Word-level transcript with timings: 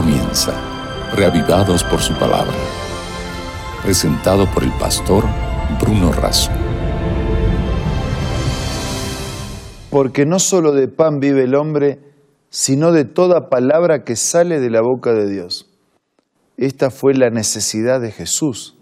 comienza, 0.00 0.52
reavivados 1.16 1.82
por 1.82 1.98
su 1.98 2.14
palabra. 2.14 2.54
Presentado 3.82 4.46
por 4.54 4.62
el 4.62 4.70
pastor 4.78 5.24
Bruno 5.80 6.12
Razo. 6.12 6.52
Porque 9.90 10.24
no 10.24 10.38
solo 10.38 10.70
de 10.70 10.86
pan 10.86 11.18
vive 11.18 11.42
el 11.42 11.56
hombre, 11.56 11.98
sino 12.48 12.92
de 12.92 13.06
toda 13.06 13.48
palabra 13.48 14.04
que 14.04 14.14
sale 14.14 14.60
de 14.60 14.70
la 14.70 14.82
boca 14.82 15.14
de 15.14 15.28
Dios. 15.28 15.68
Esta 16.56 16.90
fue 16.90 17.14
la 17.14 17.30
necesidad 17.30 18.00
de 18.00 18.12
Jesús, 18.12 18.78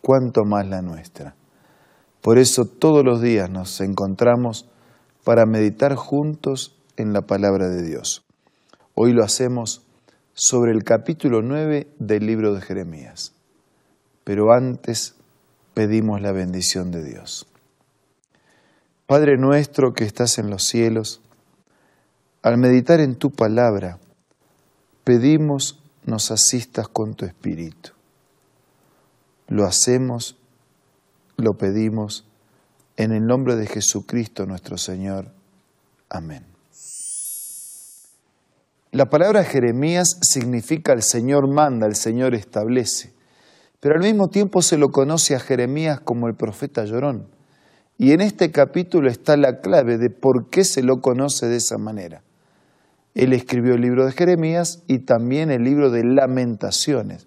cuanto 0.00 0.46
más 0.46 0.66
la 0.66 0.80
nuestra. 0.80 1.36
Por 2.22 2.38
eso 2.38 2.64
todos 2.64 3.04
los 3.04 3.20
días 3.20 3.50
nos 3.50 3.82
encontramos 3.82 4.66
para 5.24 5.44
meditar 5.44 5.94
juntos 5.94 6.74
en 6.96 7.12
la 7.12 7.20
palabra 7.20 7.68
de 7.68 7.82
Dios. 7.82 8.24
Hoy 8.94 9.12
lo 9.12 9.22
hacemos 9.22 9.82
sobre 10.40 10.70
el 10.70 10.84
capítulo 10.84 11.42
9 11.42 11.88
del 11.98 12.24
libro 12.24 12.54
de 12.54 12.60
Jeremías. 12.60 13.32
Pero 14.22 14.52
antes 14.52 15.16
pedimos 15.74 16.22
la 16.22 16.30
bendición 16.30 16.92
de 16.92 17.02
Dios. 17.02 17.48
Padre 19.08 19.36
nuestro 19.36 19.94
que 19.94 20.04
estás 20.04 20.38
en 20.38 20.48
los 20.48 20.62
cielos, 20.62 21.20
al 22.42 22.56
meditar 22.56 23.00
en 23.00 23.16
tu 23.16 23.32
palabra, 23.32 23.98
pedimos 25.02 25.82
nos 26.04 26.30
asistas 26.30 26.86
con 26.86 27.16
tu 27.16 27.24
espíritu. 27.24 27.90
Lo 29.48 29.64
hacemos, 29.64 30.36
lo 31.36 31.54
pedimos 31.54 32.24
en 32.96 33.10
el 33.10 33.26
nombre 33.26 33.56
de 33.56 33.66
Jesucristo 33.66 34.46
nuestro 34.46 34.78
Señor. 34.78 35.32
Amén. 36.08 36.57
La 38.90 39.10
palabra 39.10 39.44
Jeremías 39.44 40.18
significa 40.22 40.94
el 40.94 41.02
Señor 41.02 41.46
manda, 41.46 41.86
el 41.86 41.94
Señor 41.94 42.34
establece, 42.34 43.12
pero 43.80 43.96
al 43.96 44.02
mismo 44.02 44.28
tiempo 44.28 44.62
se 44.62 44.78
lo 44.78 44.88
conoce 44.88 45.34
a 45.34 45.40
Jeremías 45.40 46.00
como 46.00 46.26
el 46.26 46.34
profeta 46.34 46.86
llorón. 46.86 47.28
Y 47.98 48.12
en 48.12 48.22
este 48.22 48.50
capítulo 48.50 49.10
está 49.10 49.36
la 49.36 49.60
clave 49.60 49.98
de 49.98 50.08
por 50.08 50.48
qué 50.48 50.64
se 50.64 50.82
lo 50.82 51.02
conoce 51.02 51.48
de 51.48 51.56
esa 51.56 51.76
manera. 51.76 52.22
Él 53.14 53.34
escribió 53.34 53.74
el 53.74 53.82
libro 53.82 54.06
de 54.06 54.12
Jeremías 54.12 54.82
y 54.86 55.00
también 55.00 55.50
el 55.50 55.64
libro 55.64 55.90
de 55.90 56.04
lamentaciones. 56.04 57.26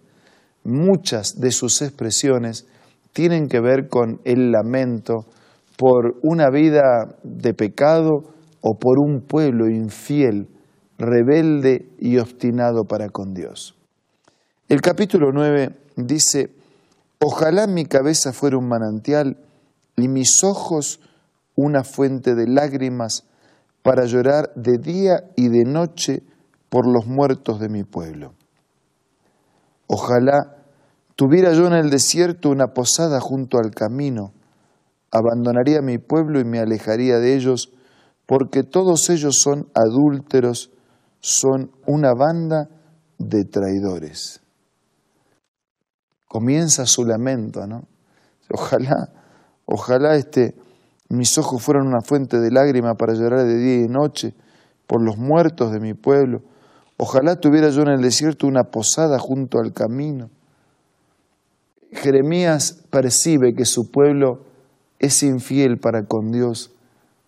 Muchas 0.63 1.39
de 1.39 1.51
sus 1.51 1.83
expresiones 1.83 2.65
tienen 3.13 3.47
que 3.47 3.59
ver 3.59 3.87
con 3.87 4.19
el 4.23 4.51
lamento 4.51 5.27
por 5.77 6.15
una 6.23 6.49
vida 6.49 7.17
de 7.21 7.53
pecado 7.53 8.33
o 8.61 8.79
por 8.79 8.97
un 8.97 9.21
pueblo 9.21 9.69
infiel 9.69 10.47
rebelde 11.01 11.89
y 11.99 12.19
obstinado 12.19 12.85
para 12.85 13.09
con 13.09 13.33
Dios. 13.33 13.75
El 14.69 14.81
capítulo 14.81 15.31
9 15.33 15.75
dice, 15.95 16.51
ojalá 17.19 17.65
mi 17.65 17.85
cabeza 17.85 18.31
fuera 18.31 18.57
un 18.57 18.67
manantial 18.67 19.37
y 19.97 20.07
mis 20.07 20.43
ojos 20.43 20.99
una 21.55 21.83
fuente 21.83 22.35
de 22.35 22.47
lágrimas 22.47 23.23
para 23.81 24.05
llorar 24.05 24.53
de 24.55 24.77
día 24.77 25.23
y 25.35 25.49
de 25.49 25.65
noche 25.65 26.21
por 26.69 26.87
los 26.87 27.07
muertos 27.07 27.59
de 27.59 27.67
mi 27.67 27.83
pueblo. 27.83 28.33
Ojalá 29.87 30.55
tuviera 31.15 31.51
yo 31.53 31.65
en 31.65 31.73
el 31.73 31.89
desierto 31.89 32.49
una 32.49 32.67
posada 32.67 33.19
junto 33.19 33.57
al 33.57 33.71
camino, 33.71 34.33
abandonaría 35.11 35.81
mi 35.81 35.97
pueblo 35.97 36.39
y 36.39 36.45
me 36.45 36.59
alejaría 36.59 37.17
de 37.17 37.35
ellos, 37.35 37.71
porque 38.27 38.63
todos 38.63 39.09
ellos 39.09 39.39
son 39.41 39.67
adúlteros 39.73 40.71
son 41.21 41.71
una 41.85 42.13
banda 42.13 42.67
de 43.17 43.45
traidores. 43.45 44.41
Comienza 46.27 46.85
su 46.85 47.05
lamento, 47.05 47.65
¿no? 47.67 47.87
Ojalá, 48.49 49.09
ojalá 49.65 50.15
este, 50.15 50.55
mis 51.09 51.37
ojos 51.37 51.61
fueran 51.61 51.87
una 51.87 52.01
fuente 52.01 52.39
de 52.39 52.51
lágrimas 52.51 52.95
para 52.97 53.13
llorar 53.13 53.45
de 53.45 53.57
día 53.57 53.85
y 53.85 53.87
noche 53.87 54.33
por 54.87 55.01
los 55.01 55.17
muertos 55.17 55.71
de 55.71 55.79
mi 55.79 55.93
pueblo. 55.93 56.41
Ojalá 56.97 57.39
tuviera 57.39 57.69
yo 57.69 57.81
en 57.83 57.89
el 57.89 58.01
desierto 58.01 58.47
una 58.47 58.65
posada 58.65 59.19
junto 59.19 59.59
al 59.59 59.73
camino. 59.73 60.29
Jeremías 61.91 62.83
percibe 62.89 63.53
que 63.53 63.65
su 63.65 63.91
pueblo 63.91 64.45
es 64.99 65.23
infiel 65.23 65.77
para 65.77 66.05
con 66.05 66.31
Dios 66.31 66.71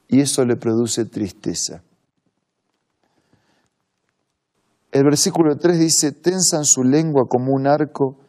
y 0.07 0.21
eso 0.21 0.45
le 0.45 0.55
produce 0.55 1.05
tristeza. 1.05 1.81
El 4.93 5.05
versículo 5.05 5.57
3 5.57 5.79
dice, 5.79 6.11
tensan 6.11 6.65
su 6.65 6.83
lengua 6.83 7.23
como 7.27 7.51
un 7.51 7.65
arco, 7.65 8.19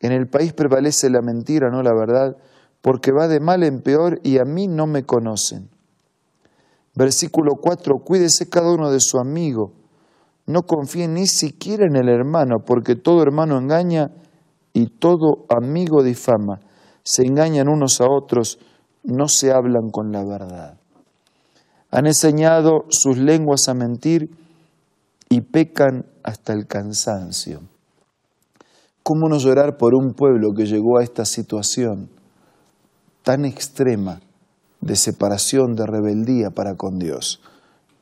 en 0.00 0.12
el 0.12 0.28
país 0.28 0.52
prevalece 0.52 1.08
la 1.08 1.22
mentira, 1.22 1.70
no 1.70 1.82
la 1.82 1.94
verdad, 1.94 2.36
porque 2.82 3.10
va 3.10 3.26
de 3.26 3.40
mal 3.40 3.62
en 3.62 3.80
peor 3.80 4.20
y 4.22 4.36
a 4.36 4.44
mí 4.44 4.68
no 4.68 4.86
me 4.86 5.04
conocen. 5.04 5.70
Versículo 6.94 7.52
4, 7.58 7.94
cuídese 8.04 8.50
cada 8.50 8.70
uno 8.70 8.90
de 8.90 9.00
su 9.00 9.18
amigo, 9.18 9.72
no 10.44 10.60
confíe 10.64 11.08
ni 11.08 11.26
siquiera 11.26 11.86
en 11.86 11.96
el 11.96 12.10
hermano, 12.10 12.58
porque 12.66 12.96
todo 12.96 13.22
hermano 13.22 13.56
engaña 13.56 14.10
y 14.74 14.88
todo 14.98 15.46
amigo 15.48 16.02
difama. 16.02 16.60
Se 17.02 17.22
engañan 17.22 17.70
unos 17.70 17.98
a 18.02 18.04
otros, 18.10 18.58
no 19.04 19.26
se 19.26 19.52
hablan 19.52 19.88
con 19.90 20.12
la 20.12 20.22
verdad. 20.22 20.78
Han 21.90 22.06
enseñado 22.06 22.84
sus 22.90 23.16
lenguas 23.16 23.68
a 23.68 23.74
mentir 23.74 24.28
y 25.32 25.42
pecan 25.42 26.06
hasta 26.24 26.52
el 26.52 26.66
cansancio. 26.66 27.62
¿Cómo 29.04 29.28
no 29.28 29.38
llorar 29.38 29.78
por 29.78 29.94
un 29.94 30.12
pueblo 30.12 30.52
que 30.54 30.66
llegó 30.66 30.98
a 30.98 31.04
esta 31.04 31.24
situación 31.24 32.10
tan 33.22 33.44
extrema 33.44 34.20
de 34.80 34.96
separación, 34.96 35.76
de 35.76 35.86
rebeldía 35.86 36.50
para 36.50 36.74
con 36.74 36.98
Dios? 36.98 37.40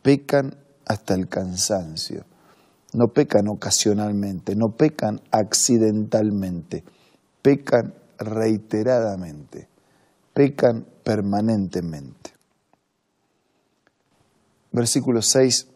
Pecan 0.03 0.56
hasta 0.87 1.15
el 1.15 1.28
cansancio. 1.28 2.25
No 2.94 3.09
pecan 3.09 3.47
ocasionalmente, 3.49 4.56
no 4.56 4.71
pecan 4.71 5.21
accidentalmente, 5.31 6.83
pecan 7.43 7.93
reiteradamente, 8.19 9.69
pecan 10.33 10.87
permanentemente. 11.05 12.33
Versículo 14.72 15.21
6 15.21 15.69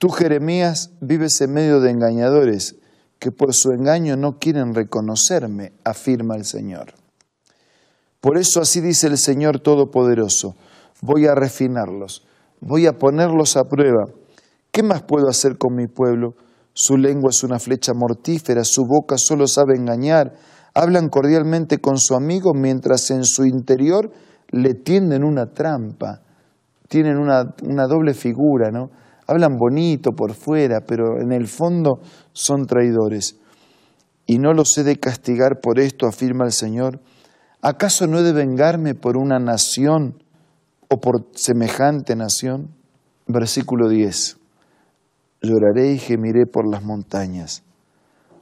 Tú, 0.00 0.08
Jeremías, 0.08 0.94
vives 1.02 1.42
en 1.42 1.52
medio 1.52 1.78
de 1.78 1.90
engañadores 1.90 2.76
que 3.18 3.30
por 3.30 3.52
su 3.52 3.72
engaño 3.72 4.16
no 4.16 4.38
quieren 4.38 4.74
reconocerme, 4.74 5.74
afirma 5.84 6.36
el 6.36 6.46
Señor. 6.46 6.94
Por 8.22 8.38
eso 8.38 8.62
así 8.62 8.80
dice 8.80 9.08
el 9.08 9.18
Señor 9.18 9.60
Todopoderoso, 9.60 10.56
voy 11.02 11.26
a 11.26 11.34
refinarlos, 11.34 12.26
voy 12.62 12.86
a 12.86 12.94
ponerlos 12.94 13.58
a 13.58 13.64
prueba. 13.64 14.06
¿Qué 14.72 14.82
más 14.82 15.02
puedo 15.02 15.28
hacer 15.28 15.58
con 15.58 15.74
mi 15.74 15.86
pueblo? 15.86 16.34
Su 16.72 16.96
lengua 16.96 17.28
es 17.28 17.44
una 17.44 17.58
flecha 17.58 17.92
mortífera, 17.94 18.64
su 18.64 18.86
boca 18.86 19.16
solo 19.18 19.46
sabe 19.46 19.76
engañar. 19.76 20.32
Hablan 20.72 21.10
cordialmente 21.10 21.76
con 21.76 21.98
su 21.98 22.14
amigo 22.14 22.52
mientras 22.54 23.10
en 23.10 23.24
su 23.24 23.44
interior 23.44 24.10
le 24.48 24.72
tienden 24.72 25.24
una 25.24 25.52
trampa, 25.52 26.22
tienen 26.88 27.18
una, 27.18 27.54
una 27.64 27.86
doble 27.86 28.14
figura, 28.14 28.70
¿no? 28.70 28.88
Hablan 29.30 29.56
bonito 29.56 30.10
por 30.10 30.34
fuera, 30.34 30.80
pero 30.80 31.20
en 31.20 31.30
el 31.30 31.46
fondo 31.46 32.00
son 32.32 32.66
traidores. 32.66 33.36
Y 34.26 34.38
no 34.38 34.52
los 34.54 34.76
he 34.76 34.82
de 34.82 34.96
castigar 34.96 35.60
por 35.62 35.78
esto, 35.78 36.08
afirma 36.08 36.44
el 36.46 36.50
Señor. 36.50 37.00
¿Acaso 37.62 38.08
no 38.08 38.18
he 38.18 38.22
de 38.24 38.32
vengarme 38.32 38.96
por 38.96 39.16
una 39.16 39.38
nación 39.38 40.20
o 40.88 40.98
por 40.98 41.28
semejante 41.36 42.16
nación? 42.16 42.74
Versículo 43.28 43.88
10. 43.88 44.36
Lloraré 45.42 45.92
y 45.92 45.98
gemiré 45.98 46.46
por 46.46 46.68
las 46.68 46.82
montañas. 46.82 47.62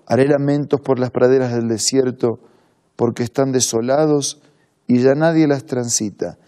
Haré 0.06 0.26
lamentos 0.26 0.80
por 0.80 0.98
las 0.98 1.10
praderas 1.10 1.52
del 1.52 1.68
desierto, 1.68 2.38
porque 2.96 3.24
están 3.24 3.52
desolados 3.52 4.40
y 4.86 5.00
ya 5.00 5.12
nadie 5.14 5.46
las 5.48 5.66
transita. 5.66 6.38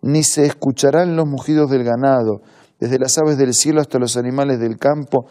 Ni 0.00 0.22
se 0.22 0.46
escucharán 0.46 1.16
los 1.16 1.26
mugidos 1.26 1.70
del 1.70 1.84
ganado, 1.84 2.40
desde 2.80 2.98
las 2.98 3.16
aves 3.18 3.36
del 3.36 3.52
cielo 3.52 3.80
hasta 3.80 3.98
los 3.98 4.16
animales 4.16 4.58
del 4.58 4.78
campo, 4.78 5.26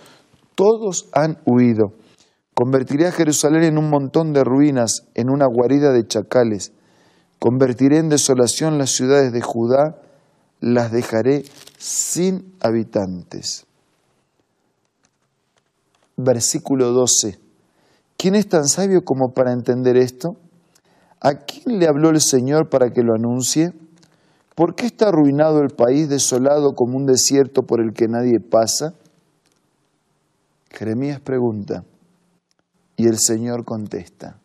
todos 0.56 1.10
han 1.13 1.40
huido. 1.46 1.94
Convertiré 2.54 3.07
a 3.07 3.12
Jerusalén 3.12 3.63
en 3.63 3.78
un 3.78 3.90
montón 3.90 4.34
de 4.34 4.44
ruinas, 4.44 5.07
en 5.16 5.30
una 5.30 5.46
guarida 5.48 5.92
de 5.92 6.06
chacales. 6.06 6.74
Convertiré 7.40 7.98
en 7.98 8.10
desolación 8.10 8.78
las 8.78 8.92
ciudades 8.92 9.31
de 9.31 9.42
Judá, 9.42 9.96
las 10.60 10.92
dejaré 10.92 11.44
sin 11.78 12.54
habitantes. 12.60 13.66
Versículo 16.18 16.92
12. 16.92 17.40
¿Quién 18.18 18.36
es 18.36 18.50
tan 18.50 18.66
sabio 18.66 19.04
como 19.06 19.31
para 19.34 19.54
entender 19.54 19.95
esto? 19.95 20.36
¿A 21.22 21.36
quién 21.36 21.80
le 21.80 21.88
habló 21.88 22.10
el 22.10 22.19
Señor 22.19 22.69
para 22.69 22.90
que 22.90 23.02
lo 23.02 23.16
anuncie? 23.16 23.72
¿Por 24.59 24.75
qué 24.75 24.88
está 24.88 25.07
arruinado 25.07 25.61
el 25.61 25.69
país 25.69 26.09
desolado 26.09 26.73
como 26.75 26.97
un 26.97 27.06
desierto 27.06 27.61
por 27.61 27.79
el 27.79 27.94
que 27.94 28.09
nadie 28.09 28.41
pasa? 28.41 28.94
Jeremías 30.69 31.21
pregunta, 31.21 31.85
Y 32.97 33.07
el 33.07 33.19
Señor 33.19 33.63
contesta. 33.63 34.38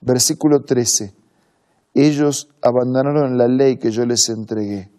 Versículo 0.00 0.64
13. 0.64 1.14
Ellos 1.94 2.48
abandonaron 2.60 3.38
la 3.38 3.46
ley 3.46 3.76
que 3.76 3.92
yo 3.92 4.04
les 4.04 4.28
entregué. 4.30 4.90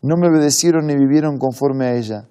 No 0.00 0.14
me 0.16 0.28
obedecieron 0.28 0.86
ni 0.86 0.94
vivieron 0.94 1.36
conforme 1.38 1.86
a 1.86 1.96
ella. 1.96 2.28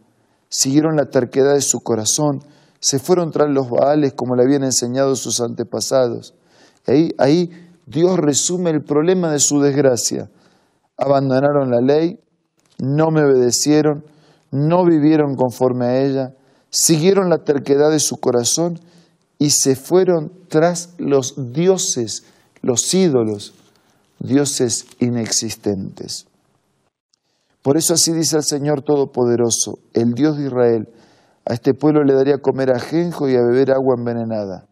Siguieron 0.48 0.96
la 0.96 1.10
terquedad 1.10 1.56
de 1.56 1.62
su 1.62 1.82
corazón. 1.82 2.46
Se 2.80 2.98
fueron 2.98 3.32
tras 3.32 3.50
los 3.50 3.70
baales 3.70 4.14
como 4.14 4.38
le 4.38 4.44
habían 4.44 4.64
enseñado 4.64 5.18
sus 5.18 5.42
antepasados. 5.42 6.34
Ahí, 6.88 7.10
ahí 7.18 7.50
Dios 7.86 8.18
resume 8.20 8.70
el 8.70 8.86
problema 8.86 9.34
de 9.34 9.40
su 9.40 9.60
desgracia. 9.60 10.30
Abandonaron 10.98 11.70
la 11.72 11.82
ley, 11.82 12.20
no 12.80 13.12
me 13.12 13.24
obedecieron, 13.24 14.06
no 14.52 14.86
vivieron 14.86 15.36
conforme 15.36 15.86
a 15.86 16.02
ella, 16.02 16.34
siguieron 16.70 17.30
la 17.30 17.44
terquedad 17.44 17.92
de 17.92 18.00
su 18.00 18.18
corazón 18.18 18.80
y 19.38 19.50
se 19.50 19.76
fueron 19.76 20.32
tras 20.48 20.94
los 20.98 21.52
dioses, 21.52 22.24
los 22.62 22.94
ídolos, 22.94 23.54
dioses 24.20 24.88
inexistentes. 25.00 26.28
Por 27.62 27.78
eso 27.78 27.96
así 27.96 28.14
dice 28.14 28.38
el 28.38 28.44
Señor 28.44 28.84
Todopoderoso, 28.84 29.80
el 29.94 30.14
Dios 30.14 30.38
de 30.38 30.46
Israel, 30.46 30.88
a 31.48 31.54
este 31.54 31.74
pueblo 31.74 32.04
le 32.04 32.14
daría 32.14 32.36
a 32.36 32.42
comer 32.42 32.72
ajenjo 32.72 33.30
y 33.30 33.36
a 33.36 33.42
beber 33.42 33.72
agua 33.72 33.96
envenenada. 33.98 34.68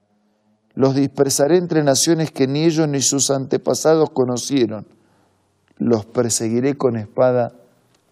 Los 0.76 0.96
dispersaré 0.96 1.58
entre 1.58 1.84
naciones 1.84 2.32
que 2.32 2.48
ni 2.48 2.64
ellos 2.64 2.88
ni 2.88 3.02
sus 3.02 3.30
antepasados 3.30 4.10
conocieron. 4.12 4.88
Los 5.78 6.06
perseguiré 6.06 6.76
con 6.76 6.96
espada 6.96 7.54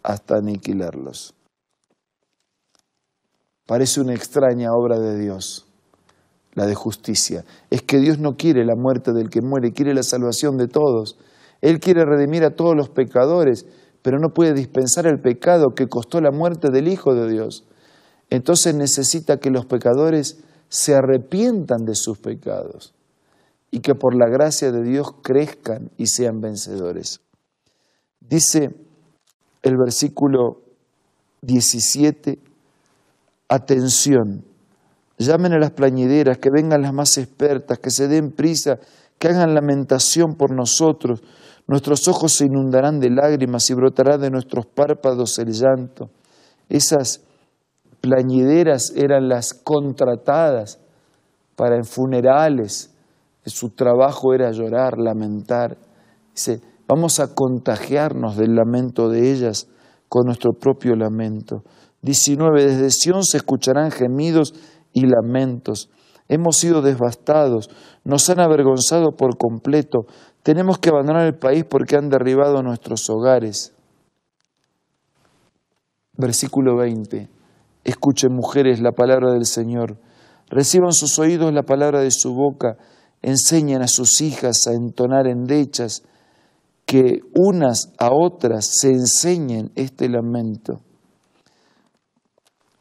hasta 0.03 0.37
aniquilarlos. 0.37 1.33
Parece 3.65 4.01
una 4.01 4.13
extraña 4.13 4.73
obra 4.73 4.99
de 4.99 5.17
Dios, 5.17 5.65
la 6.53 6.65
de 6.65 6.75
justicia. 6.75 7.45
Es 7.69 7.81
que 7.81 7.99
Dios 7.99 8.19
no 8.19 8.35
quiere 8.35 8.65
la 8.65 8.75
muerte 8.75 9.13
del 9.13 9.29
que 9.29 9.41
muere, 9.41 9.71
quiere 9.71 9.93
la 9.93 10.03
salvación 10.03 10.57
de 10.57 10.67
todos. 10.67 11.17
Él 11.61 11.79
quiere 11.79 12.03
redimir 12.03 12.43
a 12.43 12.55
todos 12.55 12.75
los 12.75 12.89
pecadores, 12.89 13.65
pero 14.01 14.19
no 14.19 14.33
puede 14.33 14.53
dispensar 14.53 15.05
el 15.05 15.21
pecado 15.21 15.73
que 15.75 15.87
costó 15.87 16.19
la 16.19 16.31
muerte 16.31 16.69
del 16.71 16.87
Hijo 16.87 17.13
de 17.13 17.31
Dios. 17.31 17.63
Entonces 18.29 18.75
necesita 18.75 19.37
que 19.37 19.51
los 19.51 19.65
pecadores 19.65 20.39
se 20.69 20.95
arrepientan 20.95 21.85
de 21.85 21.95
sus 21.95 22.17
pecados 22.17 22.93
y 23.71 23.79
que 23.79 23.95
por 23.95 24.15
la 24.15 24.27
gracia 24.27 24.71
de 24.71 24.83
Dios 24.83 25.13
crezcan 25.21 25.91
y 25.97 26.07
sean 26.07 26.41
vencedores. 26.41 27.21
Dice 28.21 28.69
el 29.61 29.77
versículo 29.77 30.61
17 31.41 32.39
atención, 33.49 34.45
llamen 35.17 35.53
a 35.53 35.59
las 35.59 35.71
plañideras, 35.71 36.37
que 36.37 36.49
vengan 36.49 36.81
las 36.81 36.93
más 36.93 37.17
expertas, 37.17 37.79
que 37.79 37.89
se 37.89 38.07
den 38.07 38.31
prisa, 38.31 38.79
que 39.19 39.27
hagan 39.27 39.53
lamentación 39.53 40.35
por 40.35 40.51
nosotros. 40.51 41.21
Nuestros 41.67 42.07
ojos 42.07 42.31
se 42.31 42.45
inundarán 42.45 42.99
de 42.99 43.09
lágrimas 43.09 43.69
y 43.69 43.73
brotará 43.73 44.17
de 44.17 44.31
nuestros 44.31 44.65
párpados 44.65 45.37
el 45.39 45.51
llanto. 45.51 46.09
Esas 46.69 47.21
plañideras 47.99 48.93
eran 48.95 49.27
las 49.27 49.53
contratadas 49.53 50.79
para 51.55 51.75
en 51.75 51.85
funerales. 51.85 52.89
Su 53.45 53.69
trabajo 53.69 54.33
era 54.33 54.51
llorar, 54.51 54.97
lamentar. 54.97 55.77
Dice, 56.33 56.61
vamos 56.93 57.21
a 57.21 57.33
contagiarnos 57.33 58.35
del 58.35 58.53
lamento 58.53 59.07
de 59.07 59.31
ellas 59.31 59.69
con 60.09 60.25
nuestro 60.25 60.51
propio 60.51 60.93
lamento. 60.93 61.63
19. 62.01 62.65
Desde 62.65 62.89
Sión 62.89 63.23
se 63.23 63.37
escucharán 63.37 63.91
gemidos 63.91 64.53
y 64.91 65.05
lamentos. 65.05 65.89
Hemos 66.27 66.57
sido 66.57 66.81
devastados, 66.81 67.69
nos 68.03 68.29
han 68.29 68.41
avergonzado 68.41 69.15
por 69.15 69.37
completo. 69.37 69.99
Tenemos 70.43 70.79
que 70.79 70.89
abandonar 70.89 71.27
el 71.27 71.37
país 71.37 71.63
porque 71.63 71.95
han 71.95 72.09
derribado 72.09 72.61
nuestros 72.61 73.09
hogares. 73.09 73.73
Versículo 76.17 76.75
20. 76.75 77.29
Escuchen 77.85 78.33
mujeres 78.33 78.81
la 78.81 78.91
palabra 78.91 79.31
del 79.31 79.45
Señor. 79.45 79.97
Reciban 80.49 80.91
sus 80.91 81.17
oídos 81.19 81.53
la 81.53 81.63
palabra 81.63 82.01
de 82.01 82.11
su 82.11 82.33
boca. 82.33 82.75
Enseñen 83.21 83.81
a 83.81 83.87
sus 83.87 84.19
hijas 84.19 84.67
a 84.67 84.73
entonar 84.73 85.27
endechas. 85.27 86.03
Que 86.91 87.21
unas 87.33 87.93
a 87.97 88.09
otras 88.11 88.67
se 88.69 88.89
enseñen 88.89 89.71
este 89.75 90.09
lamento 90.09 90.81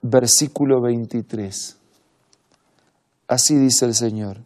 versículo 0.02 0.82
23. 0.82 1.78
Así 3.28 3.54
dice 3.54 3.84
el 3.84 3.94
Señor, 3.94 4.38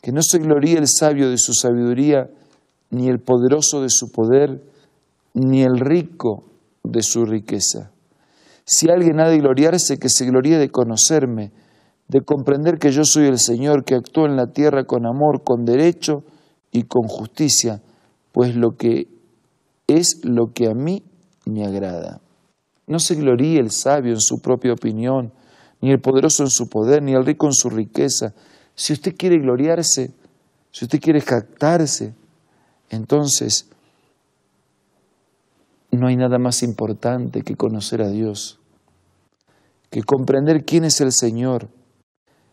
que 0.00 0.12
no 0.12 0.22
se 0.22 0.38
gloríe 0.38 0.78
el 0.78 0.86
sabio 0.86 1.28
de 1.28 1.38
su 1.38 1.54
sabiduría, 1.54 2.30
ni 2.90 3.08
el 3.08 3.18
poderoso 3.18 3.82
de 3.82 3.88
su 3.88 4.12
poder, 4.12 4.62
ni 5.34 5.64
el 5.64 5.80
rico 5.80 6.44
de 6.84 7.02
su 7.02 7.24
riqueza. 7.24 7.90
Si 8.64 8.88
alguien 8.88 9.18
ha 9.18 9.28
de 9.28 9.38
gloriarse, 9.38 9.98
que 9.98 10.08
se 10.08 10.26
gloríe 10.26 10.58
de 10.58 10.70
conocerme, 10.70 11.50
de 12.06 12.20
comprender 12.20 12.78
que 12.78 12.92
yo 12.92 13.02
soy 13.02 13.26
el 13.26 13.40
Señor, 13.40 13.82
que 13.82 13.96
actúa 13.96 14.28
en 14.28 14.36
la 14.36 14.52
tierra 14.52 14.84
con 14.84 15.04
amor, 15.04 15.42
con 15.42 15.64
derecho 15.64 16.22
y 16.70 16.84
con 16.84 17.08
justicia, 17.08 17.82
pues 18.32 18.54
lo 18.56 18.76
que 18.76 19.08
es 19.86 20.20
lo 20.24 20.52
que 20.52 20.68
a 20.68 20.74
mí 20.74 21.02
me 21.46 21.64
agrada. 21.64 22.20
No 22.86 22.98
se 22.98 23.14
gloríe 23.14 23.58
el 23.58 23.70
sabio 23.70 24.12
en 24.12 24.20
su 24.20 24.40
propia 24.40 24.72
opinión, 24.72 25.32
ni 25.80 25.90
el 25.90 26.00
poderoso 26.00 26.42
en 26.42 26.50
su 26.50 26.68
poder, 26.68 27.02
ni 27.02 27.12
el 27.12 27.24
rico 27.24 27.46
en 27.46 27.54
su 27.54 27.70
riqueza. 27.70 28.34
Si 28.74 28.92
usted 28.92 29.14
quiere 29.16 29.38
gloriarse, 29.38 30.12
si 30.70 30.84
usted 30.84 31.00
quiere 31.00 31.20
jactarse, 31.20 32.14
entonces 32.90 33.68
no 35.90 36.06
hay 36.06 36.16
nada 36.16 36.38
más 36.38 36.62
importante 36.62 37.42
que 37.42 37.56
conocer 37.56 38.02
a 38.02 38.08
Dios, 38.08 38.58
que 39.90 40.02
comprender 40.02 40.64
quién 40.64 40.84
es 40.84 41.00
el 41.00 41.12
Señor 41.12 41.68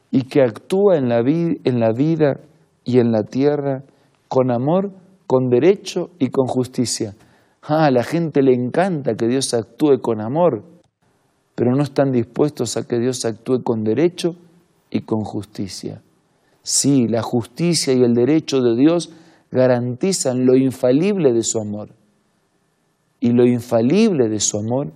y 0.10 0.24
que 0.24 0.42
actúa 0.42 0.98
en 0.98 1.10
la, 1.10 1.20
en 1.20 1.80
la 1.80 1.92
vida 1.92 2.40
y 2.84 3.00
en 3.00 3.12
la 3.12 3.24
tierra 3.24 3.84
con 4.28 4.52
amor, 4.52 4.92
con 5.28 5.50
derecho 5.50 6.10
y 6.18 6.30
con 6.30 6.48
justicia. 6.48 7.14
Ah, 7.62 7.86
a 7.86 7.92
la 7.92 8.04
gente 8.04 8.42
le 8.42 8.54
encanta 8.54 9.16
que 9.16 9.28
Dios 9.28 9.54
actúe 9.54 10.00
con 10.02 10.22
amor, 10.22 10.64
pero 11.54 11.76
no 11.76 11.84
están 11.84 12.12
dispuestos 12.12 12.78
a 12.78 12.88
que 12.88 12.98
Dios 12.98 13.26
actúe 13.26 13.62
con 13.62 13.84
derecho 13.84 14.36
y 14.90 15.02
con 15.02 15.24
justicia. 15.24 16.02
Sí, 16.64 17.08
la 17.08 17.22
justicia 17.22 17.94
y 17.94 18.04
el 18.04 18.14
derecho 18.14 18.62
de 18.62 18.76
Dios 18.76 19.12
garantizan 19.52 20.46
lo 20.46 20.56
infalible 20.56 21.34
de 21.34 21.44
su 21.44 21.60
amor. 21.60 21.90
Y 23.20 23.32
lo 23.32 23.46
infalible 23.46 24.30
de 24.30 24.40
su 24.40 24.58
amor 24.58 24.92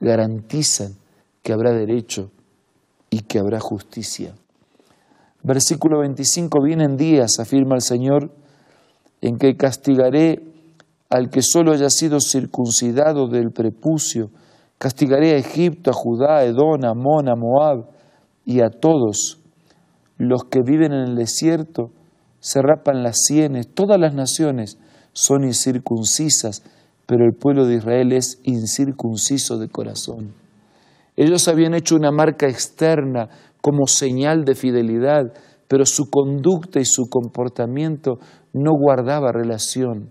garantizan 0.00 0.94
que 1.42 1.52
habrá 1.52 1.72
derecho 1.72 2.30
y 3.10 3.20
que 3.20 3.38
habrá 3.38 3.60
justicia. 3.60 4.34
Versículo 5.42 6.00
25, 6.00 6.60
vienen 6.62 6.96
días, 6.96 7.38
afirma 7.38 7.76
el 7.76 7.82
Señor, 7.82 8.30
en 9.20 9.38
que 9.38 9.56
castigaré 9.56 10.42
al 11.08 11.30
que 11.30 11.42
solo 11.42 11.72
haya 11.72 11.90
sido 11.90 12.20
circuncidado 12.20 13.28
del 13.28 13.50
prepucio. 13.50 14.30
Castigaré 14.78 15.32
a 15.32 15.38
Egipto, 15.38 15.90
a 15.90 15.94
Judá, 15.94 16.38
a 16.38 16.44
Edom, 16.44 16.84
a 16.84 16.90
Amón, 16.90 17.28
a 17.28 17.36
Moab 17.36 17.86
y 18.44 18.60
a 18.60 18.70
todos 18.70 19.38
los 20.18 20.44
que 20.44 20.60
viven 20.62 20.92
en 20.92 21.08
el 21.08 21.16
desierto 21.16 21.90
se 22.40 22.62
rapan 22.62 23.02
las 23.02 23.24
sienes. 23.24 23.68
Todas 23.74 23.98
las 23.98 24.14
naciones 24.14 24.78
son 25.12 25.44
incircuncisas, 25.44 26.62
pero 27.06 27.24
el 27.24 27.34
pueblo 27.34 27.66
de 27.66 27.76
Israel 27.76 28.12
es 28.12 28.40
incircunciso 28.44 29.58
de 29.58 29.68
corazón. 29.68 30.34
Ellos 31.16 31.48
habían 31.48 31.74
hecho 31.74 31.96
una 31.96 32.10
marca 32.10 32.46
externa 32.46 33.28
como 33.62 33.86
señal 33.86 34.44
de 34.44 34.54
fidelidad, 34.54 35.32
pero 35.68 35.84
su 35.84 36.10
conducta 36.10 36.80
y 36.80 36.84
su 36.84 37.08
comportamiento 37.08 38.18
no 38.52 38.72
guardaba 38.72 39.32
relación. 39.32 40.10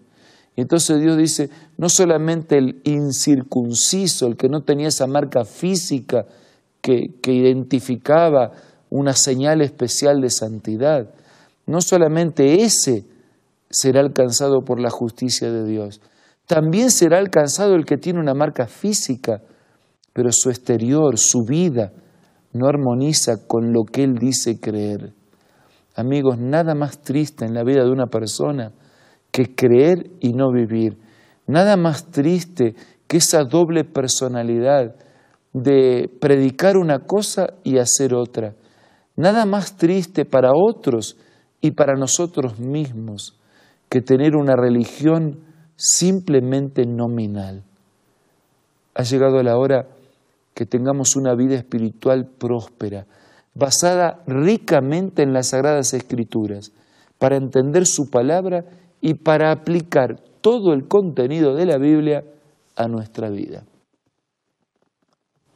Y 0.56 0.62
entonces 0.62 1.02
Dios 1.02 1.18
dice, 1.18 1.50
no 1.78 1.90
solamente 1.90 2.58
el 2.58 2.82
incircunciso, 2.86 4.28
el 4.28 4.38
que 4.38 4.48
no 4.48 4.62
tenía 4.62 4.88
esa 4.88 5.08
marca 5.08 5.44
física 5.44 6.26
que, 6.82 7.08
que 7.22 7.34
identificaba 7.34 8.52
una 8.90 9.14
señal 9.14 9.62
especial 9.62 10.22
de 10.22 10.30
santidad, 10.30 11.10
no 11.66 11.82
solamente 11.82 12.64
ese 12.64 13.06
será 13.70 14.00
alcanzado 14.00 14.62
por 14.64 14.80
la 14.80 14.90
justicia 14.90 15.52
de 15.52 15.66
Dios, 15.66 16.00
también 16.46 16.92
será 16.92 17.18
alcanzado 17.18 17.76
el 17.76 17.86
que 17.86 17.98
tiene 17.98 18.20
una 18.20 18.34
marca 18.34 18.68
física, 18.68 19.42
pero 20.14 20.30
su 20.32 20.50
exterior, 20.50 21.18
su 21.18 21.44
vida, 21.44 21.92
no 22.54 22.68
armoniza 22.68 23.48
con 23.48 23.74
lo 23.74 23.84
que 23.84 24.04
él 24.04 24.16
dice 24.16 24.60
creer. 24.60 25.14
Amigos, 25.96 26.38
nada 26.38 26.75
más 26.75 27.02
triste 27.02 27.46
en 27.46 27.54
la 27.54 27.64
vida 27.64 27.84
de 27.84 27.92
una 27.92 28.08
persona 28.08 28.72
que 29.32 29.56
creer 29.56 30.12
y 30.20 30.34
no 30.34 30.52
vivir. 30.52 30.98
Nada 31.48 31.78
más 31.78 32.12
triste 32.12 32.75
que 33.08 33.18
esa 33.18 33.44
doble 33.44 33.84
personalidad 33.84 34.96
de 35.54 36.10
predicar 36.20 36.75
una 36.78 37.00
cosa 37.00 37.48
y 37.64 37.78
hacer 37.78 38.14
otra, 38.14 38.56
Nada 39.18 39.46
más 39.46 39.78
triste 39.78 40.25
para 40.25 40.52
otros 40.54 41.18
y 41.62 41.72
para 41.72 41.94
nosotros 41.94 42.60
mismos 42.60 43.40
que 43.88 44.02
tener 44.02 44.36
una 44.36 44.56
religión 44.58 45.40
simplemente 45.78 46.86
nominal. 46.86 47.64
Ha 48.94 49.04
llegado 49.04 49.42
la 49.42 49.58
hora 49.58 49.88
que 50.54 50.66
tengamos 50.66 51.16
una 51.16 51.34
vida 51.34 51.56
espiritual 51.56 52.28
próspera, 52.28 53.06
basada 53.56 54.22
ricamente 54.28 55.24
en 55.24 55.34
las 55.34 55.48
sagradas 55.48 55.94
escrituras, 55.94 56.72
para 57.18 57.38
entender 57.38 57.86
su 57.86 58.10
palabra 58.10 58.66
y 59.02 59.16
para 59.16 59.52
aplicar 59.52 60.20
todo 60.42 60.74
el 60.74 60.88
contenido 60.88 61.56
de 61.56 61.66
la 61.66 61.78
Biblia 61.78 62.24
a 62.76 62.88
nuestra 62.88 63.30
vida. 63.30 63.64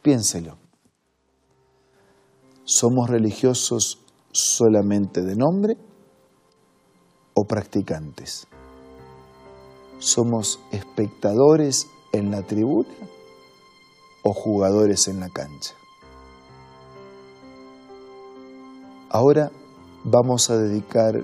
Piénselo. 0.02 0.58
¿Somos 2.64 3.10
religiosos 3.10 4.00
solamente 4.32 5.22
de 5.22 5.36
nombre 5.36 5.76
o 7.34 7.44
practicantes? 7.44 8.48
¿Somos 9.98 10.62
espectadores 10.72 11.88
en 12.14 12.32
la 12.32 12.44
tribuna 12.44 12.90
o 14.24 14.34
jugadores 14.34 15.08
en 15.10 15.20
la 15.20 15.30
cancha? 15.30 15.74
Ahora 19.12 19.52
vamos 20.04 20.52
a 20.52 20.58
dedicar 20.58 21.16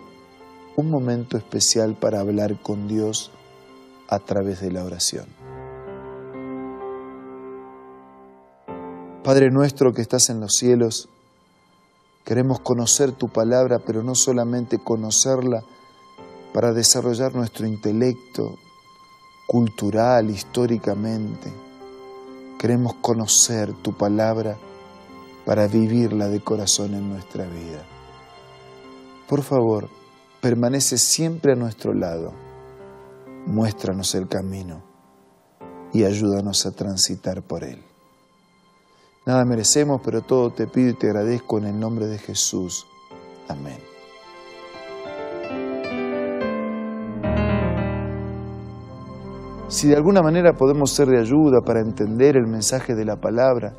un 0.75 0.89
momento 0.89 1.37
especial 1.37 1.93
para 1.93 2.19
hablar 2.19 2.59
con 2.59 2.87
Dios 2.87 3.31
a 4.09 4.17
través 4.17 4.59
de 4.59 4.71
la 4.71 4.83
oración. 4.83 5.27
Padre 9.23 9.51
nuestro 9.51 9.93
que 9.93 10.01
estás 10.01 10.31
en 10.31 10.39
los 10.39 10.53
cielos, 10.53 11.09
queremos 12.23 12.59
conocer 12.59 13.11
tu 13.11 13.29
palabra, 13.29 13.77
pero 13.85 14.01
no 14.01 14.15
solamente 14.15 14.79
conocerla 14.79 15.63
para 16.55 16.73
desarrollar 16.73 17.35
nuestro 17.35 17.67
intelecto 17.67 18.55
cultural, 19.45 20.31
históricamente. 20.31 21.53
Queremos 22.57 22.95
conocer 22.95 23.73
tu 23.73 23.93
palabra 23.93 24.57
para 25.45 25.67
vivirla 25.67 26.27
de 26.27 26.39
corazón 26.39 26.93
en 26.93 27.09
nuestra 27.09 27.45
vida. 27.45 27.83
Por 29.27 29.41
favor, 29.43 29.89
permanece 30.41 30.97
siempre 30.97 31.53
a 31.53 31.55
nuestro 31.55 31.93
lado. 31.93 32.33
Muéstranos 33.45 34.15
el 34.15 34.27
camino 34.27 34.83
y 35.93 36.03
ayúdanos 36.03 36.65
a 36.65 36.71
transitar 36.71 37.41
por 37.43 37.63
él. 37.63 37.83
Nada 39.25 39.43
merecemos, 39.45 40.01
pero 40.03 40.21
todo 40.21 40.51
te 40.51 40.67
pido 40.67 40.89
y 40.89 40.93
te 40.93 41.07
agradezco 41.07 41.57
en 41.57 41.65
el 41.65 41.79
nombre 41.79 42.07
de 42.07 42.17
Jesús. 42.17 42.85
Amén. 43.47 43.79
Si 49.67 49.87
de 49.87 49.95
alguna 49.95 50.21
manera 50.21 50.53
podemos 50.53 50.91
ser 50.91 51.07
de 51.07 51.19
ayuda 51.19 51.61
para 51.65 51.81
entender 51.81 52.37
el 52.37 52.45
mensaje 52.45 52.93
de 52.93 53.03
la 53.03 53.15
palabra, 53.15 53.73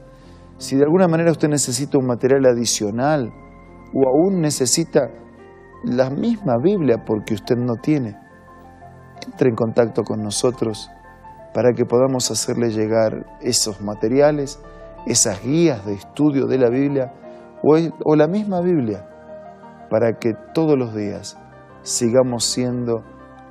si 0.59 0.77
de 0.77 0.85
alguna 0.85 1.09
manera 1.09 1.31
usted 1.31 1.49
necesita 1.49 1.99
un 1.99 2.07
material 2.07 2.47
adicional 2.47 3.33
o 3.95 4.09
aún 4.09 4.41
necesita 4.41 5.11
la 5.85 6.11
misma 6.11 6.55
Biblia 6.63 7.05
porque 7.05 7.35
usted 7.35 7.57
no 7.57 7.75
tiene, 7.77 8.17
entre 9.27 9.51
en 9.51 9.57
contacto 9.57 10.03
con 10.03 10.23
nosotros 10.23 10.91
para 11.55 11.73
que 11.73 11.85
podamos 11.85 12.31
hacerle 12.31 12.71
llegar 12.71 13.27
esos 13.41 13.81
materiales 13.81 14.61
esas 15.07 15.43
guías 15.43 15.87
de 15.87 15.95
estudio 15.95 16.47
de 16.47 16.59
la 16.59 16.69
Biblia 16.69 17.13
o, 17.63 18.17
la 18.17 18.27
misma 18.27 18.61
Biblia 18.61 19.09
para 19.89 20.19
que 20.19 20.35
todos 20.53 20.77
los 20.77 20.95
días 20.95 21.39
sigamos 21.83 22.45
siendo 22.45 23.05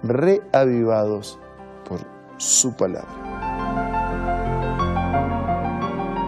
reavivados 0.04 1.40
por 1.88 2.00
su 2.38 2.76
palabra. 2.76 3.25